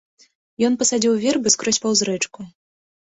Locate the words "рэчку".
2.13-2.51